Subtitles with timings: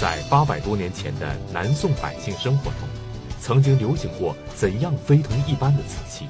[0.00, 2.88] 在八百多年前的南宋百姓生活中，
[3.38, 6.26] 曾经流行过怎样非同一般的瓷器？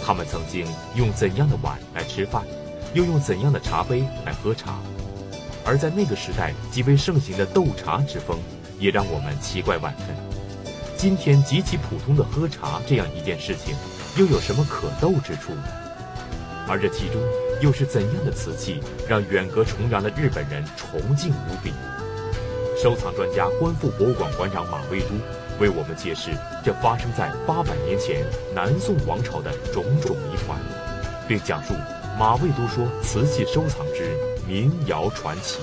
[0.00, 2.44] 他们曾经用怎样的碗来吃饭，
[2.94, 4.78] 又用怎样的茶杯来喝茶？
[5.64, 8.38] 而在那个时代极为盛行的斗茶之风，
[8.78, 10.06] 也让我们奇怪万分。
[10.96, 13.74] 今天极其普通的喝茶这样一件事情，
[14.16, 15.64] 又有什么可斗之处呢？
[16.68, 17.20] 而这其中
[17.60, 21.72] 又是怎样的瓷器，让远隔重洋的日本人崇敬无比？
[22.82, 25.10] 收藏专家、观复博物馆馆长马未都
[25.60, 26.32] 为我们揭示
[26.64, 30.58] 这发生在八百年前南宋王朝的种种谜团，
[31.28, 31.74] 并讲述
[32.18, 34.10] 马未都说瓷器收藏之
[34.48, 35.60] 民谣传奇。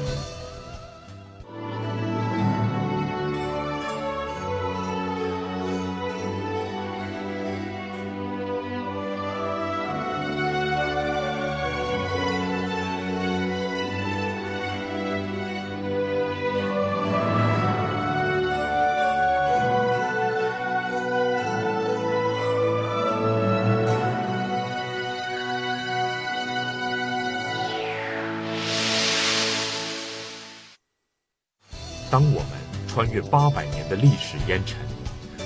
[32.09, 32.49] 当我们
[32.88, 34.77] 穿越八百年的历史烟尘，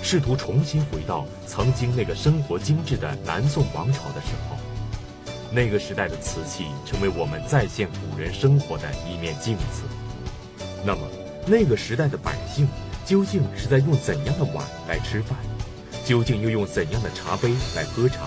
[0.01, 4.57] 试图重新回到曾经那个生活精致的南宋王朝的时候，
[5.51, 9.83] 那个时代的瓷器成为我们再现古人生活的一面镜子。
[10.85, 11.01] 那么，
[11.45, 12.67] 那个时代的百姓
[13.05, 15.37] 究竟是在用怎样的碗来吃饭？
[16.05, 18.21] 究竟又用怎样的茶杯来喝茶？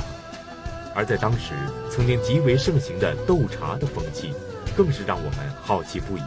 [0.94, 1.52] 而在当时
[1.90, 4.32] 曾经极为盛行的斗茶的风气，
[4.76, 6.22] 更是让我们好奇不已。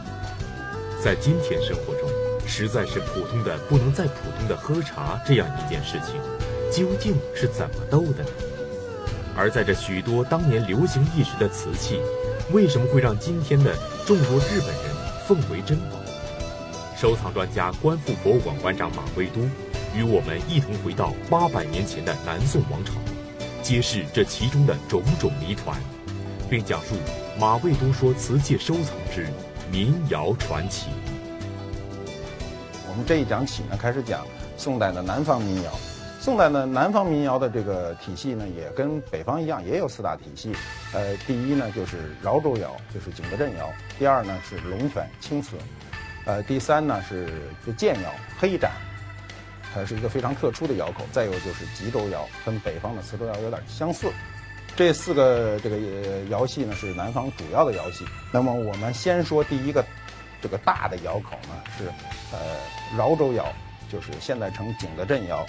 [1.02, 2.10] 在今天生活中，
[2.46, 6.20] 实在是普通的不能再普通的喝茶这样一件事情，
[6.70, 8.30] 究竟是怎么斗的呢？
[9.34, 11.98] 而在这许多当年流行一时的瓷器，
[12.52, 13.74] 为什么会让今天的
[14.06, 14.94] 众多日本人
[15.26, 15.96] 奉为珍宝？
[16.98, 19.40] 收藏专家、观复博物馆馆长马未都
[19.96, 22.92] 与我们一同回到八百年前的南宋王朝，
[23.62, 25.80] 揭示这其中的种种谜团，
[26.50, 26.94] 并讲述
[27.38, 29.26] 马未都说瓷器收藏之。
[29.70, 30.88] 民谣传奇。
[32.88, 34.26] 我们这一讲起呢，开始讲
[34.56, 35.70] 宋代的南方民谣。
[36.20, 40.52] 宋代的南方民谣的这个体系呢，也跟北方一样，也有四大体系。
[40.92, 43.66] 呃，第一呢就是饶州谣，就是景德镇谣；
[43.96, 45.54] 第二呢是龙泉青瓷；
[46.26, 47.28] 呃，第三呢是
[47.64, 48.72] 就建窑黑盏，
[49.72, 54.08] 它是一个非常特殊的窑口；再有就是吉州窑，跟北方的磁州窑有点相似。
[54.76, 55.76] 这四个这个
[56.30, 58.04] 窑系呢，是南方主要的窑系。
[58.32, 59.84] 那么我们先说第一个，
[60.40, 61.84] 这个大的窑口呢是，
[62.32, 62.56] 呃，
[62.96, 63.44] 饶州窑，
[63.90, 65.44] 就是现在称景德镇窑。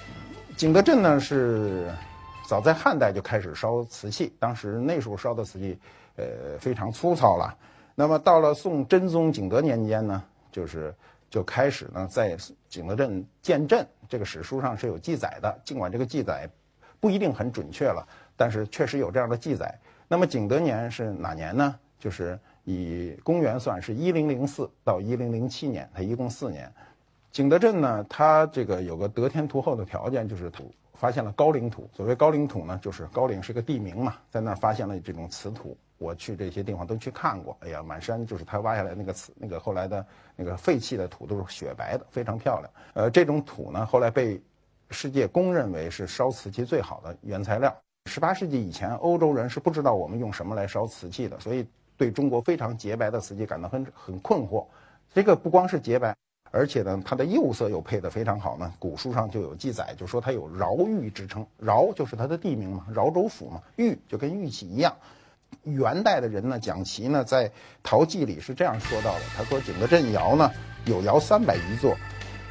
[0.57, 1.89] 景德镇呢是
[2.45, 5.79] 早在汉代就开始烧瓷器，当时那时候烧的瓷器，
[6.17, 7.55] 呃，非常粗糙了。
[7.95, 10.21] 那么到了宋真宗景德年间呢，
[10.51, 10.93] 就是
[11.29, 12.35] 就开始呢在
[12.67, 16.49] 景德镇建镇，这个史书上是有记载的，尽管这个记载
[16.99, 18.05] 不一定很准确了。
[18.41, 19.71] 但是确实有这样的记载。
[20.07, 21.75] 那么景德年是哪年呢？
[21.99, 26.73] 就是以公元算是一零零四到一零零七年，它一共四年。
[27.31, 31.87] 景德镇呢，它这个有个得天独厚的条件，就是土发现了高岭土。
[31.93, 35.77] 所谓高岭土呢，就是高岭是个地名嘛，在那儿发现了这种瓷土。
[35.99, 40.03] 我去这些地方都去看过，哎呀，满山就是他挖下来那个瓷，那个后来的
[40.35, 42.71] 那个废弃的土都是雪白的，非常漂亮。
[42.95, 44.41] 呃，这种土呢，后来被
[44.89, 47.71] 世界公认为是烧瓷器最好的原材料。
[48.05, 54.65] 十八世纪以前，欧洲人是不知道我们用什么来烧瓷器的，所以对中国非常洁白的瓷器感到很很困惑。
[55.13, 56.13] 这个不光是洁白，
[56.51, 58.73] 而且呢，它的釉色又配得非常好呢。
[58.79, 61.45] 古书上就有记载，就说它有饶玉之称。
[61.57, 63.61] 饶就是它的地名嘛，饶州府嘛。
[63.77, 64.93] 玉就跟玉器一样。
[65.63, 67.47] 元代的人呢，蒋琦呢，在
[67.81, 70.51] 《陶记》里是这样说到的：他说景德镇窑呢，
[70.85, 71.95] 有窑三百余座，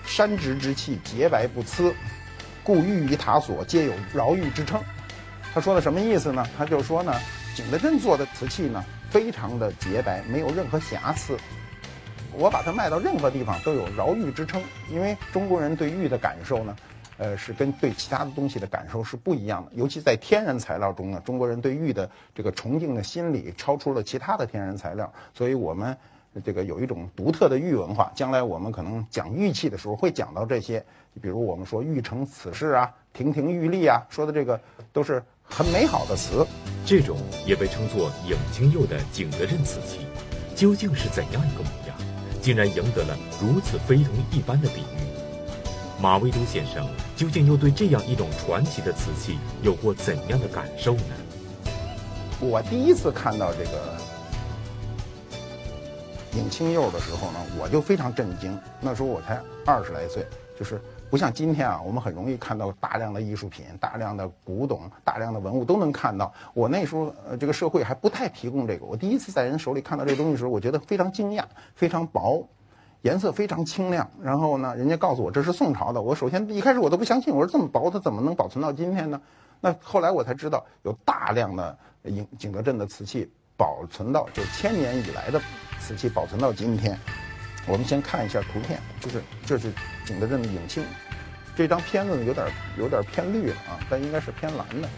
[0.04, 1.94] 山直之器，洁白不疵，
[2.62, 4.80] 故玉与塔所皆有饶玉之称。
[5.52, 6.46] 他说的什么意思呢？
[6.56, 7.12] 他就说呢，
[7.56, 11.36] 景德镇做的瓷器呢，非常的洁白，没有任何瑕疵。
[12.32, 16.76] 我把它卖到任何地方都有饶玉之称，因为中国人对玉的感受呢，
[17.18, 19.72] 呃，是跟对其他的东西的感受是不一样的。
[19.74, 25.96] 尤其在天然材料中呢，中国人对玉的这个崇敬的心理超出了其他的天然材料，所以我们
[26.44, 28.12] 这个有一种独特的玉文化。
[28.14, 30.78] 将来我们可能讲玉器的时候会讲到这些，
[31.20, 34.58] 比如我们说玉成此事啊，亭亭玉立啊，说的这个
[34.92, 35.20] 都是。
[35.50, 36.46] 很美好的词，
[36.86, 40.06] 这种也被称作影青釉的景德镇瓷器，
[40.56, 41.96] 究竟是怎样一个模样，
[42.40, 45.10] 竟然赢得了如此非同一般的比喻？
[46.00, 51.14] 马未都先生究竟又对这样一种传奇的瓷器有过怎样的感受呢？
[52.40, 53.98] 我第一次看到这个
[56.38, 58.58] 影青釉的时候呢，我就非常震惊。
[58.80, 60.26] 那时候我才二十来岁，
[60.58, 60.80] 就是
[61.10, 66.32] 不像今天啊，我们很容易看到大量的艺术品、大量的古董、大量的文物都能看到。
[66.54, 68.86] 我那时候呃，这个社会还不太提供这个。
[68.86, 72.48] 我第一次在人手里看到这东西的时候，我觉得非常惊讶，非常薄，
[73.02, 74.08] 颜色非常清亮。
[74.22, 79.20] 然后呢，人家告诉我这是宋朝的，我首先一开始我都不相信，我说这么薄，它怎么能保存到今天呢？
[79.60, 83.30] 那后来我才知道，有大量的景景德镇的瓷器。
[83.56, 85.38] 保存到就千年以来的
[85.78, 86.98] 瓷器保存到今天，
[87.70, 89.72] 我们先看一下图片，就是这是
[90.04, 90.84] 景德镇的影青，
[91.54, 92.46] 这张片子呢有点
[92.76, 94.88] 有点偏绿了啊，但应该是偏蓝的。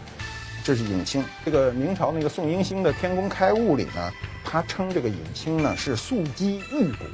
[0.63, 4.11] 这是影青，这个明朝那个宋英星的《天工开物》里呢，
[4.43, 7.05] 他称这个影青呢是素鸡玉骨，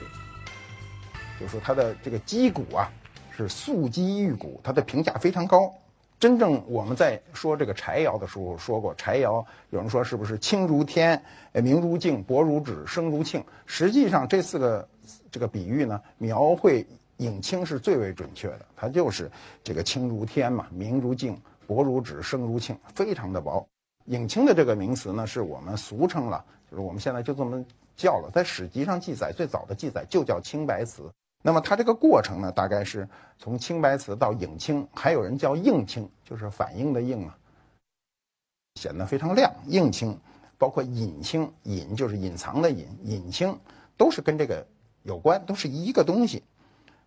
[1.37, 2.89] 就是说它的这个鸡骨啊
[3.35, 5.73] 是素鸡玉骨，它的评价非常高。
[6.19, 11.21] 真正我们在说这个柴窑的时候说过，柴窑有人说是不是青如天，
[11.53, 13.41] 明如镜，薄如纸，声如磬？
[13.65, 14.85] 实际上这四个
[15.31, 16.85] 这个比喻呢，描绘
[17.17, 18.65] 影青是最为准确的。
[18.75, 19.31] 它就是
[19.63, 23.65] 这个青如天嘛，明如镜，薄如纸，声如磬，非常的薄。
[24.07, 27.63] 影青的这个名词呢，是我们俗称了，就是我们现在就这么
[27.95, 28.29] 叫了。
[28.33, 31.09] 在史籍上记载，最早的记载就叫青白瓷。
[31.41, 33.07] 那么它这个过程呢，大概是
[33.37, 37.37] 从青白瓷到影青，还有人叫映青，就是反映的映啊，
[38.75, 39.49] 显得非常亮。
[39.67, 40.19] 映青，
[40.57, 43.57] 包括隐青，隐就是隐藏的隐，隐青
[43.95, 44.65] 都是跟这个
[45.03, 46.43] 有关，都是一个东西。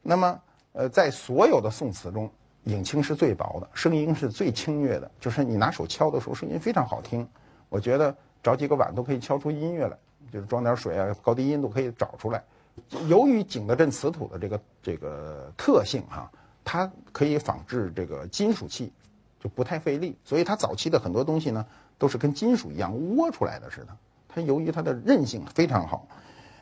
[0.01, 0.41] 那么，
[0.73, 2.31] 呃，在所有的宋瓷中，
[2.65, 7.29] 影青是最薄的，声音是最清越的，就是你拿手敲的时候，声音非常好听。
[7.69, 9.99] 我觉得找几个碗都可以敲出音乐来，
[10.33, 12.43] 就是装点水啊，高低音都可以找出来。
[13.07, 16.31] 由于景德镇瓷土的这个这个特性哈、啊，
[16.65, 18.93] 它可以仿制这个金属器，
[19.41, 21.67] 就不太费力，所以它早期的很多东西呢，
[21.99, 23.97] 都是跟金属一样窝出来的似的。
[24.29, 26.07] 它由于它的韧性非常好，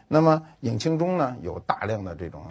[0.08, 2.42] 那么影青中呢，有大量的这种。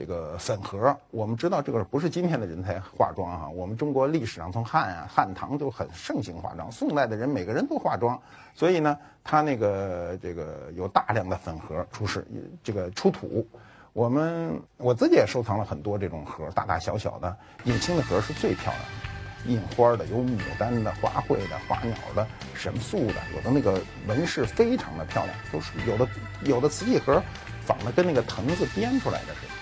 [0.00, 3.50] 这个粉盒，我们知道这个不是今天的人才化妆哈。
[3.50, 8.18] 我们中国历史上从汉啊、汉唐就很盛行化妆，宋代的人每个人都化妆，
[8.54, 12.26] 所以呢，他那个这个有大量的粉盒出世，
[12.64, 13.46] 这个出土。
[13.92, 17.36] 我们我自己也收藏了很多这种盒，大大小小的。
[17.64, 26.08] 印青的盒是最漂亮的，印花的，有牡丹的、花卉的、花鸟的、神素的，有的那个纹饰非常的漂亮，都是有的
[26.44, 27.22] 有的瓷器盒
[27.66, 29.59] 仿的跟那个藤子编出来的似的。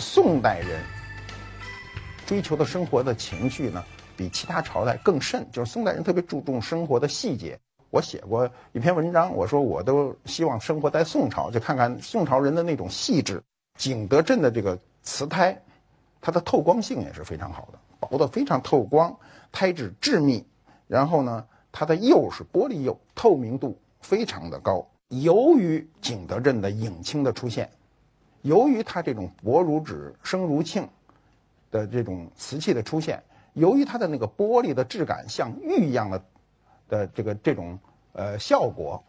[0.00, 0.82] 宋代人
[2.26, 3.84] 追求的生活的情绪呢，
[4.16, 5.46] 比其他朝代更甚。
[5.52, 7.58] 就是宋代人特别注重生活的细节。
[7.90, 13.42] 我写过一篇文章，我说我都希望生活在宋朝，就看看宋朝人的那种细致。
[13.78, 15.56] 景德镇的这个瓷胎，
[16.20, 19.16] 它的透光性也是非常好的，薄的非常透光，
[19.52, 20.44] 胎质致密。
[20.86, 24.84] 然后呢，它的釉是玻璃釉，透明度非常的高。
[25.08, 27.70] 由于景德镇的影青的出现。
[28.44, 30.86] 由于它这种薄如纸、声如磬
[31.70, 33.22] 的这种瓷器的出现，
[33.54, 36.24] 由于它的那个玻璃的质感像玉一样的
[36.86, 37.78] 的这个这种
[38.12, 39.02] 呃效果，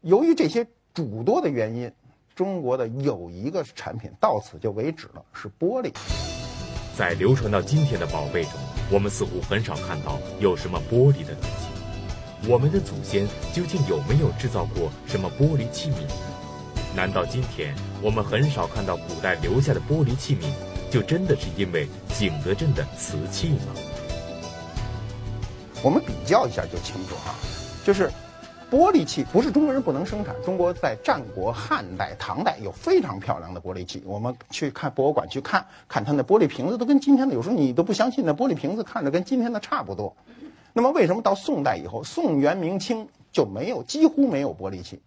[0.00, 1.92] 由于这些诸多的原因，
[2.34, 5.92] 中国的有一个产品到此就为止了，是玻璃。
[6.96, 8.52] 在流传到今天的宝贝中，
[8.90, 12.50] 我们似乎很少看到有什么玻璃的东西。
[12.50, 16.31] 我们的祖先究竟有没有制造过什么玻璃器皿？
[16.94, 20.44] 难道今天我们很少看到古代留下的玻璃器皿，
[20.90, 23.72] 就真的是因为景德镇的瓷器吗？
[25.82, 27.34] 我们比较一下就清楚哈，
[27.82, 28.10] 就是
[28.70, 34.02] 玻璃器不是中国人不能生产，中国在战国、汉代、唐代有非常漂亮的玻璃器。
[34.04, 40.14] 我们去看博物馆去看看它那玻璃瓶子，都跟今天的有时候你都不相信，那玻璃瓶子看着跟今天的差不多。
[40.74, 45.00] 那么为什么到宋代以后，宋元明清就没有几乎没有玻璃器？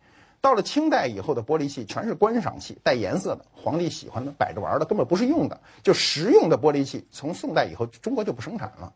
[0.45, 5.59] 到了清代以后的玻璃器全是观赏器，带颜色的，皇帝喜欢的，摆着玩的，根本不是用的。
[5.81, 8.93] 就实用的玻璃器，从宋代以后中国就不生产了。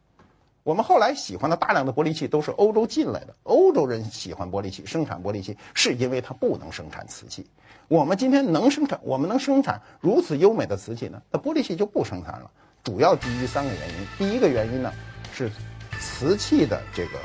[0.62, 3.36] 我们后来喜欢的大量的玻璃器都是欧洲进来的。
[3.46, 7.44] 欧洲人喜欢玻璃器，生产玻璃器是因为它不能生产瓷器。
[7.88, 11.20] 我们今天能生产，我们能生产如此优美的瓷器呢？
[11.32, 12.52] 那玻璃器就不生产了。
[12.84, 13.96] 主要基于三个原因。
[14.20, 14.94] 第一个原因呢，
[15.34, 15.52] 是
[16.00, 17.18] 瓷器的这个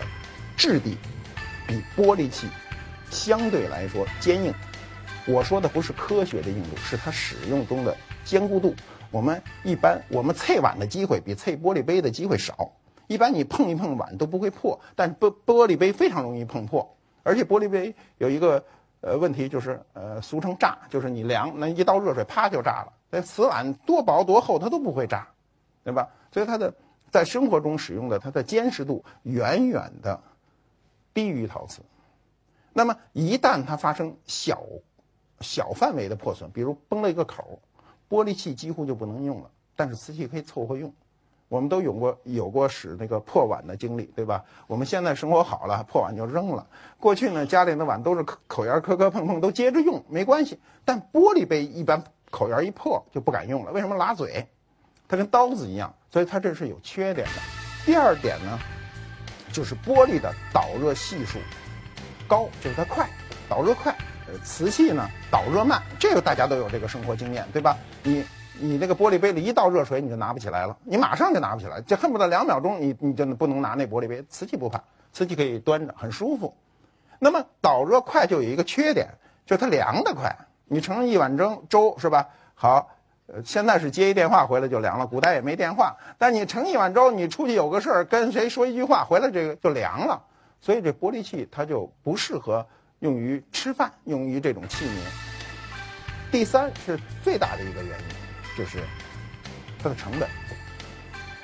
[0.57, 0.97] 质地
[1.69, 2.49] 比玻璃器。
[3.15, 4.53] 相对来说坚硬，
[5.25, 8.75] 我说的不是科学的硬度，是它使用中的坚固度。
[9.13, 12.69] 我们一般我们淬碗的机会比淬玻璃杯的机会少，
[13.07, 16.85] 一般你碰一碰碗都不会破，但玻玻璃杯非常容易碰破，
[17.23, 18.63] 而且玻璃杯有一个
[19.01, 22.93] 呃问题就是呃俗称炸，就是你凉那一倒热水啪就炸了。
[23.11, 25.25] 那瓷碗多薄多厚它都不会炸，
[25.85, 26.09] 对吧？
[26.33, 26.75] 所以它的
[27.13, 30.21] 在生活中使用的它的坚实度远远的
[31.15, 31.81] 低于陶瓷。
[32.75, 34.63] 那么一旦它发生小
[35.41, 37.59] 小范围的破损，比如崩了一个口，
[38.11, 40.93] 玻璃器几乎就不能用了，但是瓷器可以凑合用。
[41.49, 44.43] 我们都有过有过使那个破碗的经历，对吧？
[44.67, 46.67] 我们现在生活好了，破碗就扔了。
[46.99, 50.59] 过去呢，家里的碗都是口沿磕磕碰碰，都接着用，没关系。
[50.85, 53.95] 但玻璃杯一般口沿一破就不敢用了，为什么？
[53.95, 54.45] 拉嘴，
[55.07, 57.33] 它跟刀子一样，所以它这是有缺点的。
[57.87, 58.59] 第二点呢，
[59.53, 61.39] 就是玻璃的导热系数
[62.29, 63.09] 高，就是它快，
[63.49, 63.95] 导热快。
[64.27, 67.77] 呃，瓷器呢，导热慢，这个大家都有这个生活经验，对吧？
[68.03, 68.25] 你。
[68.57, 74.25] 你那个玻璃杯里一倒热水，你就拿不起来了，你马上就拿不起来，就恨不得两秒钟，你你就不能拿那玻璃杯。
[74.29, 74.81] 瓷器不怕，
[75.13, 76.55] 瓷器可以端着，很舒服。
[77.19, 79.09] 那么导热快就有一个缺点，
[79.45, 80.33] 就它凉得快。
[80.67, 82.29] 你盛一碗蒸粥是吧？
[82.55, 82.89] 好，
[83.27, 85.97] 呃，现在是接一电话回来就凉了，古代也没电话。
[86.17, 90.23] 但你盛一碗粥，你出去有个事儿，跟谁说一句话，回来这个就凉了。
[90.65, 92.67] 所以这玻璃器它就不适合
[93.01, 96.33] 用于吃饭，用于这种器皿。
[96.33, 98.07] 第三是最大的一个原因。
[98.57, 98.85] 就是
[99.81, 100.31] 它的成本。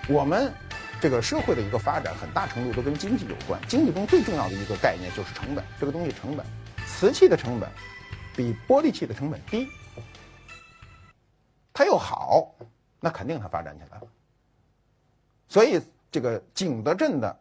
[0.09, 0.53] 我们
[1.01, 3.61] 这个社会的一个发展，很大程度都跟经济有关。
[3.67, 5.65] 经济中最重要的一个概念就是成本。
[5.81, 6.47] 这个东西成本，
[6.87, 7.69] 瓷器的成本
[8.37, 9.69] 比玻璃器的成本低，
[11.73, 12.55] 它又好，
[13.01, 14.07] 那肯定它发展起来了。
[15.49, 15.81] 所以
[16.13, 17.37] 这个景德镇的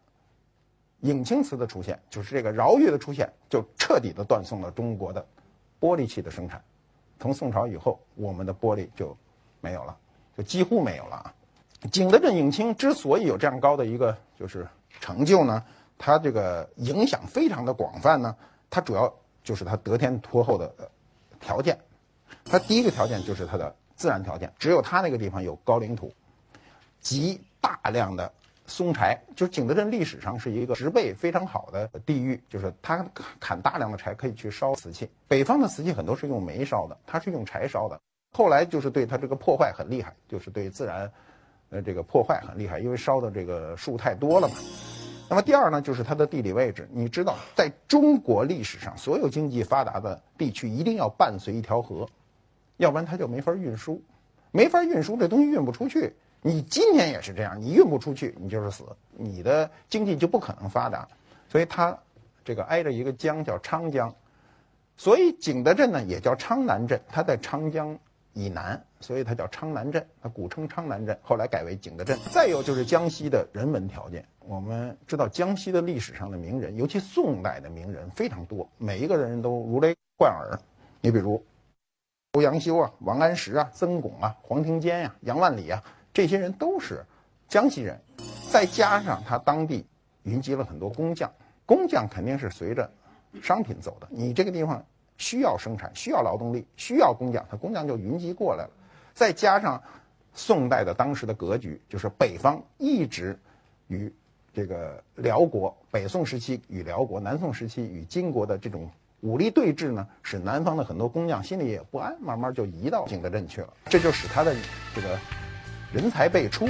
[1.01, 5.25] 永清瓷的出现，就是这个饶玉的出现，就彻底的断送了中国的
[5.79, 6.63] 玻璃器的生产。
[7.19, 9.15] 从宋朝以后，我们的玻璃就。
[9.61, 9.97] 没有了，
[10.37, 11.33] 就几乎没有了啊！
[11.91, 14.65] 景德镇永清之所以有这样高的一个就是
[15.01, 15.61] 成就呢，
[15.97, 18.33] 它这个影响非常的广泛呢。
[18.69, 19.13] 它主要
[19.43, 20.73] 就是它得天独厚的
[21.41, 21.77] 条件。
[22.45, 26.09] 它第一个条件就是它的自然条件，只有它那个地方有高岭土，
[27.01, 28.31] 集大量的
[28.69, 29.19] 松柴。
[29.35, 33.05] 就是景德镇历史上是一个植被非常好的地域，就是它
[33.39, 35.09] 砍大量的柴可以去烧瓷器。
[35.27, 37.99] 北方的瓷器很多是用煤烧的，它是用柴烧的。
[38.31, 41.11] 后来就是对它这个破坏很厉害，就是对自然，
[41.71, 44.55] 呃，这个破坏很厉害，因为烧的这个树太多了嘛。
[45.27, 46.87] 那么第二呢，就是它的地理位置。
[46.91, 52.07] 你知道，在中国历史上，所有经济发达的地区一定要伴随一条河，
[52.77, 54.01] 要不然它就没法运输，
[54.51, 56.13] 没法运输，这东西运不出去。
[56.41, 61.07] 你今天也是这样，你运不出去，你就是死，你的经济就不可能发达。
[61.49, 61.97] 所以它
[62.43, 64.13] 这个挨着一个江叫昌江，
[64.97, 67.97] 所以景德镇呢也叫昌南镇，它在昌江。
[68.33, 72.17] 以南，所以它叫昌南镇，它古称昌南镇，后来改为景德镇。
[72.31, 80.57] 再有就是江西的人文条件，我们知道江西的历史上的名人，尤其宋代的名人非常多，每一个人都如雷贯耳。
[81.01, 81.43] 你比如
[82.33, 87.05] 欧阳修啊、王安石啊、曾巩啊、黄庭坚呀、啊、杨万里啊，这些人都是
[87.47, 87.99] 江西人。
[88.51, 89.85] 再加上他当地
[90.23, 91.31] 云集了很多工匠，
[91.65, 92.89] 工匠肯定是随着
[93.41, 94.07] 商品走的。
[94.09, 94.83] 你这个地方。
[95.21, 98.69] 需要生产，需要劳动力，需要工匠，他工匠就云集过来了。
[99.13, 99.83] 再加上
[100.33, 103.37] 宋代的当时的格局，就是北方一直
[103.89, 104.09] 与
[104.53, 108.89] 这个辽国，北宋时期与辽国，南宋时期与金国的这种
[109.19, 113.73] 武力对峙呢，使南方的很多工匠心里也不安，慢慢就移到景德镇去了。
[113.89, 114.55] 这就使他的
[114.95, 115.19] 这个
[115.91, 116.69] 人才辈出。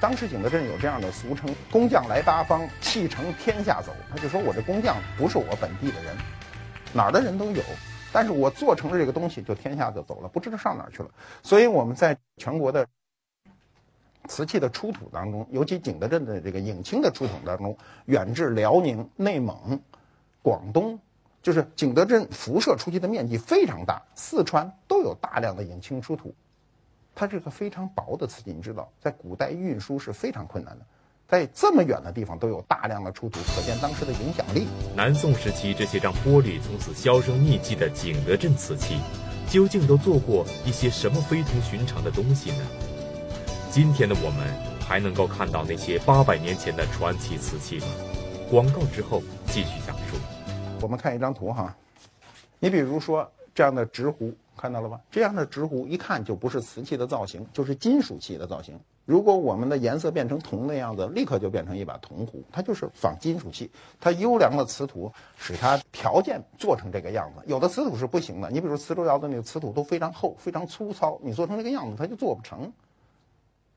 [0.00, 6.16] 当时景德镇有这样的俗称：“工匠来八方，气成天下走。”他就说我这工匠不是我本地的人。
[6.92, 7.62] 哪儿的人都有，
[8.12, 11.10] 但是我做成了这个东西，就天下就走了，不知道上哪儿去了。
[11.42, 12.86] 所以我们在全国的
[14.28, 19.80] 瓷器的出土当中，尤其景德镇的这个影青的出土当中，远至辽宁、内蒙、
[20.42, 20.98] 广东，
[21.42, 26.32] 就是景德镇辐射出去的面积非常大，四川都有大量的影青出土。
[27.18, 30.86] 它是个非常薄的瓷器，你知道，在古代运输是非常困难的。
[31.26, 34.68] 在这么远的地方都有大量的出土，可见当时的影响力。
[34.94, 39.00] 南宋时期，这些让玻璃从此销声匿迹的景德镇瓷器，
[39.48, 42.64] 究竟都做过一些什么非同寻常的东西呢？
[43.68, 44.46] 今天的我们
[44.80, 47.86] 还能够看到那些八百年前的传奇瓷器吗？
[48.48, 50.16] 广告之后继续讲述。
[50.80, 51.76] 我们看一张图哈，
[52.60, 55.00] 你比如说这样的直壶，看到了吧？
[55.10, 58.78] 这样的直壶一看就不是瓷器的造型，就是金属器的造型。
[59.06, 63.70] 如果我们的颜色变成铜的样子，立刻就变成一把铜壶，它就是仿金属器。
[63.98, 67.42] 它优良的瓷土使它条件做成这个样子。
[67.46, 72.70] 有的瓷土是不行的，你比如磁州窑的那个瓷土都非常厚、非常粗糙，你做成这个样子它就做不成。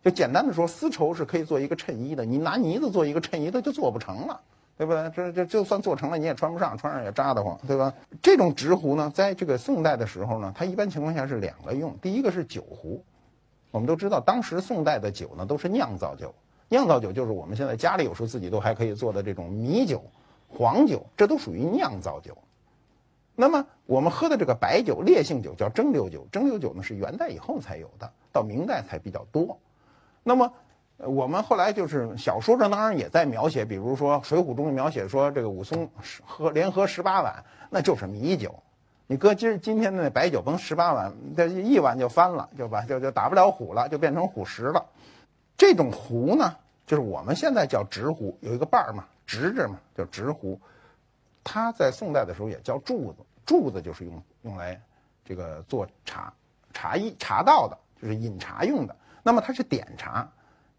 [0.03, 4.41] 就简单的说，丝绸是可以做一个衬衣的，你拿呢子做一个衬衣，它就做不成了，
[4.77, 5.09] 对不对？
[5.11, 7.93] 这这就算做成了，你也穿不上，穿上也扎得慌，对吧？
[8.21, 13.03] 这种直壶呢，在这个宋代的时候呢，它一般情况下是两个用，第一个是酒壶。
[13.69, 16.33] 我们都知道，当时宋代的酒呢，都是酿造酒。
[16.67, 20.03] 酿造酒就是我们现在家里有时候自己都还可以做的这种米酒、
[20.49, 22.37] 黄酒，这都属于酿造酒。
[23.35, 29.57] 那么我们喝的这个白酒，烈性酒叫蒸馏酒，蒸馏酒呢是元代以后才有的，到明代才比较多。
[30.23, 30.51] 那么
[31.05, 35.89] 我们后来就是小说上当然也在描写，比如说《水浒》中描写说这个武松
[36.25, 38.53] 喝连喝十八碗，那就是米酒。
[39.07, 44.85] 你搁今今天的那白酒，甭十八碗，这一碗就翻了，就把就就打不了虎了，就变成虎食了。
[45.57, 46.55] 这种壶呢，
[46.85, 50.59] 就是我们现在叫直壶，有一个把儿嘛，直着嘛，叫直壶。
[51.43, 54.79] 它在宋代的时候也叫柱子，柱子就是用用来
[55.25, 56.31] 这个做茶
[56.71, 58.95] 茶艺茶道的，就是饮茶用的。
[59.23, 60.29] 那么它是点茶，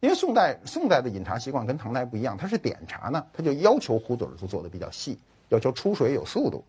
[0.03, 5.17] 因为宋代宋代的饮茶习惯跟唐代不一样，它是点茶呢，它就要求壶嘴儿做的比较细，
[5.49, 6.65] 要求出水有速度。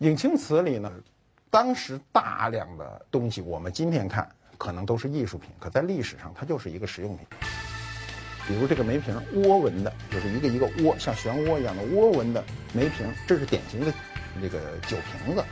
[0.00, 0.92] 影青瓷里呢，
[1.48, 7.26] 当时大量的东西，我们今天看可能都是艺术品，可在历史上它就是一个实用品。
[8.46, 13.94] 比如这个梅瓶，涡纹的，就是一个一个涡，像漩涡一样的涡纹的梅瓶，这是典型的
[14.42, 15.42] 这个酒瓶子，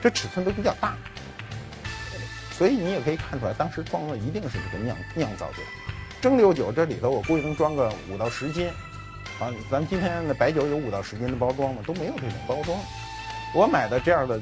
[0.00, 0.96] 这尺寸都比较大，
[2.52, 5.58] 所以你也可以看出来，当时装的一定是这个酿酿造酒。
[6.20, 8.68] 蒸馏酒这里头，我估计能装个五到十斤，
[9.40, 11.82] 啊，咱今天的白酒有五到十斤的包装吗？
[11.86, 12.78] 都没有这种包装。
[13.54, 14.40] 我买的这样的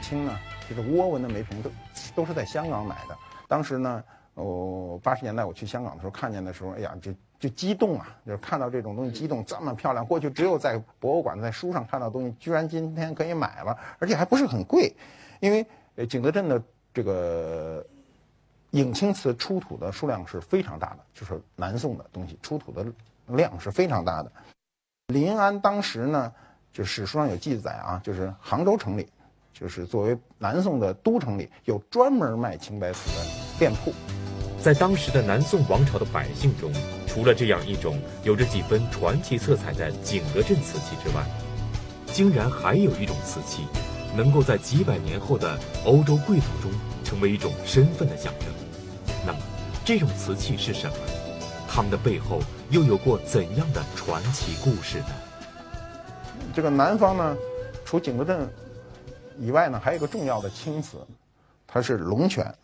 [0.00, 1.70] 青呢，就是涡纹的梅瓶，都
[2.14, 3.16] 都是在香港买的，
[3.48, 4.02] 当时呢。
[4.34, 8.16] 哦，八十年代我去香港的时候，看见的时候，哎呀，就就激动啊！
[8.24, 14.94] 就是看到这种东西激动，这么漂亮，过去只有在博物馆、在书上看到东西，居然今天可以买了，而且还不是很贵，
[15.40, 15.66] 因为
[16.06, 16.62] 景德镇的
[16.94, 17.84] 这个
[18.72, 22.86] 影青瓷出土的数量是非常大的，就是南宋的东西出土的
[23.26, 24.30] 量是非常大的。
[25.08, 26.32] 临安当时呢，
[26.72, 29.08] 就史书上有记载啊，就是杭州城里，
[29.52, 33.26] 就是作为南宋的都城里，有专门卖青白瓷的
[33.58, 33.92] 店铺。
[34.62, 36.72] 在当时的南宋王朝的百姓中，
[37.08, 41.24] 除了这样一种有着几分传奇色彩的景德镇瓷器之外，
[42.06, 43.64] 竟然还有一种瓷器，
[44.16, 46.70] 能够在几百年后的欧洲贵族中
[47.02, 48.59] 成为一种身份的象征。
[49.90, 50.94] 这种瓷器是什么？
[51.68, 52.38] 它们的背后
[52.70, 55.08] 又有过怎样的传奇故事呢？
[56.54, 57.36] 这个南方呢，
[57.84, 58.48] 除景德镇
[59.36, 61.04] 以外呢，还有一个重要的青瓷，
[61.66, 62.54] 它是龙泉。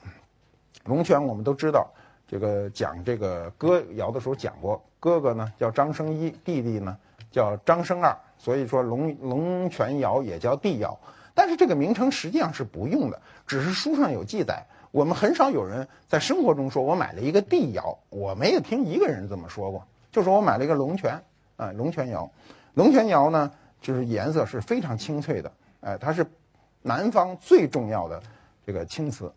[0.85, 1.93] 龙泉我们都知道，
[2.29, 6.97] 这个讲这个歌谣的时候讲过，哥哥呢叫张生一，弟弟呢
[7.33, 10.97] 叫张生二，所以说龙龙泉窑也叫帝窑。
[11.35, 14.65] 但是这个名称实际上是不用的，只是书上有记载。
[14.91, 21.21] 我们很少有人在生活中说我买了一个帝窑，我没有听一个人这么说过，就说我买了一个龙泉
[21.57, 22.31] 啊，龙泉窑。
[22.75, 26.27] 龙泉窑呢，就是颜色是非常清脆的，哎，它是
[26.83, 28.23] 南方最重要的
[28.67, 29.33] 这个青瓷。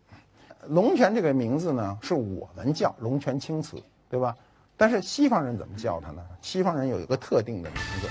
[0.68, 4.36] 龙泉这个名字呢，是我们叫龙泉青瓷，对吧？
[4.76, 6.22] 但是西方人怎么叫它呢？
[6.42, 8.08] 西方人有一个特定的名字，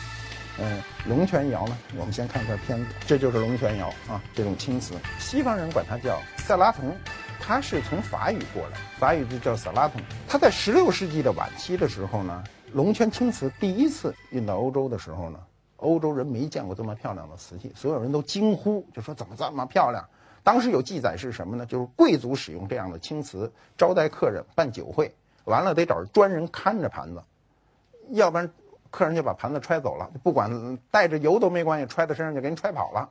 [0.59, 6.95] 嗯，龙泉窑呢，我们先看一下片子，这就是龙泉窑啊，这种青瓷，西方人管它叫塞拉铜，
[7.39, 9.99] 它是从法语过来，法语就叫塞拉铜。
[10.27, 15.39] 它在十六世纪的晚期的时候呢，龙泉青瓷第一次运到欧洲的时候呢，
[15.77, 20.07] 欧洲人没见过这么漂亮的瓷器，所有人都惊呼，就说怎么这么漂亮？
[20.43, 21.65] 当时有记载是什么呢？
[21.65, 25.13] 就是贵族使用这样的青瓷招待客人、办酒会，
[25.45, 27.23] 完了得找专人看着盘子，
[28.09, 28.49] 要不然
[28.91, 33.09] 客人就把盘子揣走了，不管带着油都没关系，揣在身上就给你揣跑了。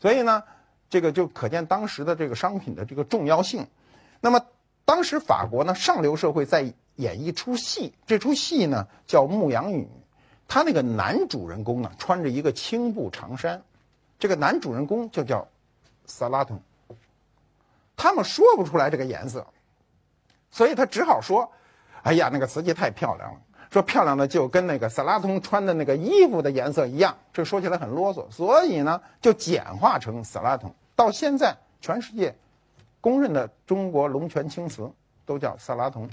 [0.00, 0.42] 所以呢，
[0.88, 3.66] 这个就可见当时的这个商品的这个重要性。
[4.20, 4.40] 那么
[4.84, 9.82] 当时法国呢，上流社会在演一出戏，这出戏呢叫《牧羊女》，
[10.46, 13.62] 他那个男主人公呢穿着一个青布长衫，
[14.18, 15.46] 这个男主人公就叫。
[16.10, 16.58] 萨拉通，
[17.94, 19.46] 他们说不出来这个颜色，
[20.50, 21.52] 所以他只好说
[22.00, 23.38] ：“哎呀，那个瓷器太漂亮了，
[23.70, 30.74] 说漂亮的就跟那个萨拉通穿的那个衣服的颜色一样。”这说起来很啰嗦，所以呢就简化成萨拉通。
[30.94, 32.34] 到现在，全世界
[33.00, 34.90] 公认的中国龙泉青瓷
[35.24, 36.08] 都叫萨拉通，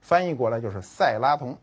[0.00, 1.56] 翻译过来就是赛拉铜。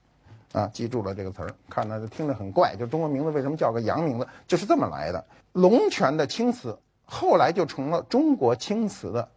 [0.53, 5.25] 啊，记住了这个词儿，看着听着很怪，就中国名字为什么叫个洋名字，就是这么来的。
[5.53, 6.77] 龙泉的青瓷。
[7.13, 9.27] 后来就成了中国青瓷的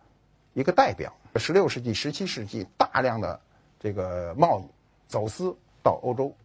[0.53, 1.13] 一个代表。
[1.35, 3.41] 十六世纪、十七世纪，大量的
[3.81, 4.65] 这个贸易
[5.09, 5.53] 走私
[5.85, 6.37] 到欧洲，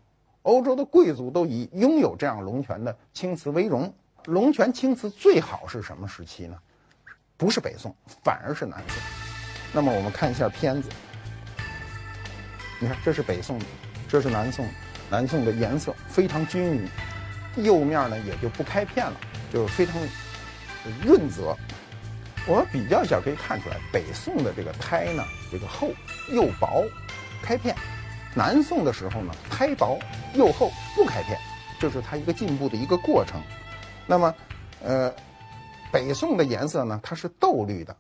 [0.43, 3.91] 欧洲的贵族都以拥有这样龙泉的青瓷为荣。
[4.25, 6.56] 龙泉青瓷最好是什么时期呢？
[7.38, 9.02] 不是北宋，反而是南宋。
[9.73, 10.89] 那么我们看一下片子，
[12.80, 13.58] 你看这是北宋，
[14.08, 14.67] 这是南宋。
[15.10, 16.89] 南宋的颜色非常均匀，
[17.56, 19.17] 釉面呢也就不开片了，
[19.52, 19.95] 就是非常。
[21.04, 21.54] 润泽，
[22.47, 25.89] 我们比较一下可以看出来，北宋的这个胎呢，这个厚
[26.30, 26.86] 又薄，
[27.43, 27.75] 开片；
[28.36, 29.98] 南宋的时候呢，胎薄
[30.34, 31.38] 釉厚，不开片，
[31.80, 33.42] 这是它一个进步的一个过程。
[34.06, 34.36] 那么，
[34.84, 35.13] 呃，
[35.92, 37.96] 北宋的颜色呢，它是豆绿的，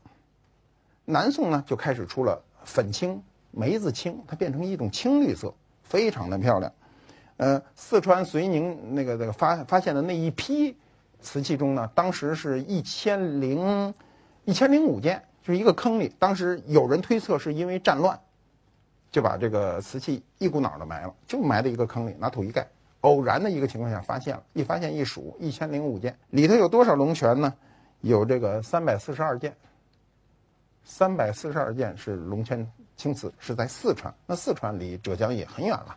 [1.05, 6.71] 南宋呢就开始出了粉青、梅子青，它变成一种青绿色，非常的漂亮。
[7.37, 10.75] 呃，四川遂宁那个那个发发现的那一批
[11.21, 13.93] 瓷器中呢，当时是一千零
[14.45, 16.13] 一千零五件，就是一个坑里。
[16.19, 18.19] 当时有人推测是因为战乱，
[19.11, 22.67] 就把这个瓷器一股脑的埋了，就埋在一个坑里，拿土一盖。
[23.01, 27.53] 偶然的一个情况下发现了，一发现一数一千零五件，里头有多少龙泉呢？
[28.01, 29.55] 有这个三百四十二件。
[30.83, 32.65] 三百四十二件是龙泉
[32.97, 34.13] 青瓷，是在四川。
[34.25, 35.95] 那四川离浙江也很远了，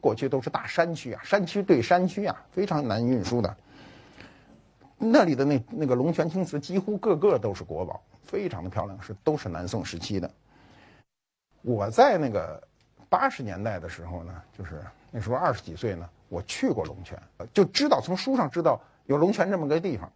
[0.00, 3.56] 过去都是大山区啊，山区对山区啊，非常难运输的。
[4.96, 10.30] 那里的那那个龙泉青瓷几乎个个都是国宝，非常的漂亮，是都是南宋时期的。
[11.62, 12.62] 我在那个
[13.08, 16.08] 八十年代的时候呢，就是那时候二十几岁呢。
[16.30, 17.18] 我去过龙泉，
[17.54, 20.12] 就知道从书上知道有龙泉这么个地方，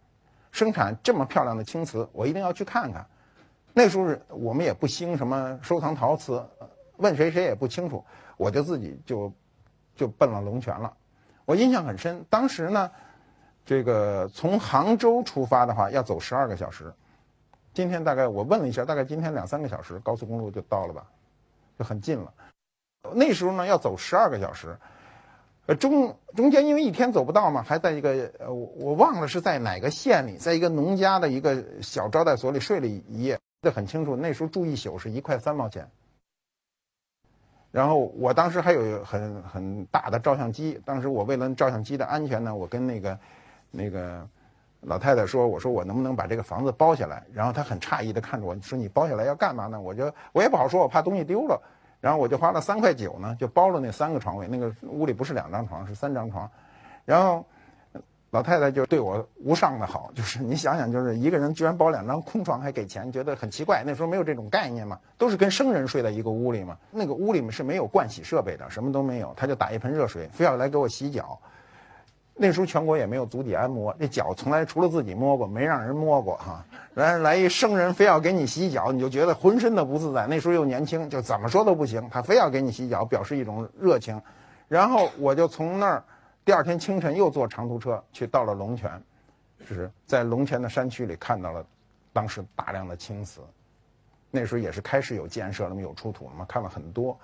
[0.51, 3.03] 生产这么漂亮的青瓷，我一定要去看看。
[3.73, 6.45] 那时候是我们也不兴什么收藏陶瓷，
[6.97, 8.05] 问谁谁也不清楚，
[8.37, 9.33] 我就自己就
[9.95, 10.93] 就奔了龙泉了。
[11.45, 12.91] 我印象很深，当时呢，
[13.65, 16.93] 这个从杭州出发的话要走十二个小时，
[17.73, 21.07] 今天大概我问了一下，大概今天两三个小时高速公路就到了吧，
[21.83, 22.33] 很近了。
[23.13, 24.77] 那时候呢要走十二个小时。
[25.65, 34.13] 呃，中中间因为一天走不到嘛，还在一个呃，我我忘了是在哪个县里，在一个农家的一个小招待所里睡了一夜，这很清楚。
[34.13, 35.89] 那时候住一宿是一块三毛钱。
[37.71, 43.19] 然后我当时还有很很大的照相机，当时我为了照相机的安全呢，我跟那个
[43.71, 44.27] 那个
[44.81, 47.25] 老太太说，我说我能不能把这个房子包下来？
[47.31, 51.61] 然后她很诧异的看着我说：“你包下来要干嘛呢？”我就我也不好说，我怕东西丢了。
[52.03, 54.45] 然后我就花了三块九呢，就包了那三个床位。
[54.45, 56.51] 那个屋里不是两张床，是三张床。
[57.05, 57.45] 然后
[58.31, 63.85] 老太太就对我无上的好，就是你想想，就是一个人居然包两张空床还给钱，觉得很奇怪。
[63.85, 66.77] 那时候没有这种概念嘛，都是跟生人睡在一个屋里嘛。
[66.91, 69.33] 那个屋里面是没有盥洗设备的，什么都没有。
[69.37, 71.39] 她就打一盆热水，非要来给我洗脚。
[72.35, 76.65] 那时候全国也没有足底按摩，这脚从来除了自己摸过，没让人摸过哈。
[76.95, 80.25] 来来一生人非要给你洗脚，你就觉得浑身的不自在。
[80.25, 82.09] 那时候又年轻，就怎么说都不行。
[82.09, 84.19] 他非要给你洗脚，表示一种热情。
[84.67, 86.03] 然后我就从那儿，
[86.43, 88.99] 第二天清晨又坐长途车去到了龙泉，
[89.63, 91.63] 是在龙泉的山区里看到了
[92.11, 93.41] 当时大量的青瓷。
[94.31, 97.15] 那时候也是开始有建设了嘛，有出土了嘛，看了很多，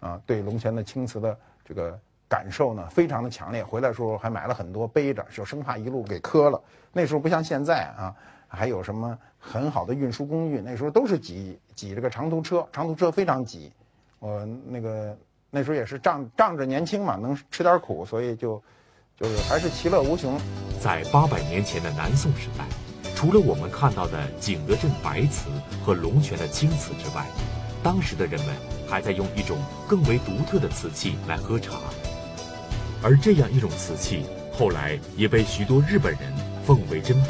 [0.00, 1.98] 啊，对龙泉的青瓷的这个。
[2.30, 6.62] 感受呢，非常的强烈，回来的时候还买了很多背着，就生怕一路给磕了。
[6.92, 8.14] 那时候不像现在啊，
[8.46, 13.72] 还有什么很好的运输工具，那时候都是挤挤这个长途车，长途车非常挤。
[14.20, 15.18] 我那个
[15.50, 18.62] 那时候也是仗仗着年轻嘛，能吃点苦，所以就
[19.18, 20.38] 就是还是其乐无穷。
[20.80, 22.64] 在八百年前的南宋时代，
[23.16, 25.50] 除了我们看到的景德镇白瓷
[25.84, 27.26] 和龙泉的青瓷之外，
[27.82, 28.54] 当时的人们
[28.88, 31.72] 还在用一种更为独特的瓷器来喝茶。
[33.02, 36.32] 而这样一种瓷器，后来也被许多日本人
[36.64, 37.28] 奉为珍宝。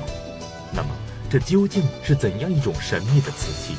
[0.72, 0.88] 那么，
[1.30, 3.76] 这究竟是怎样一种神秘的瓷器？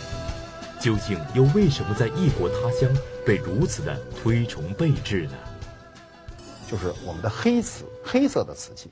[0.79, 2.89] 究竟又为什么在异国他乡
[3.25, 5.33] 被如此的推崇备至呢？
[6.67, 8.89] 就是我们的黑瓷，黑色的瓷器，